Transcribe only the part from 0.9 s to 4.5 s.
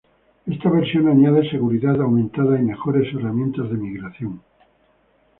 añade seguridad aumentada y mejores herramientas de migración.